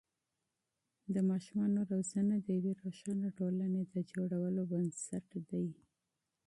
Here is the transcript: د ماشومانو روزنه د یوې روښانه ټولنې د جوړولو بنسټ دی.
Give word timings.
د 1.13 1.15
ماشومانو 1.29 1.79
روزنه 1.91 2.35
د 2.41 2.47
یوې 2.57 2.73
روښانه 2.81 3.29
ټولنې 3.39 3.81
د 3.93 3.95
جوړولو 4.11 4.61
بنسټ 4.71 5.27
دی. 5.49 5.67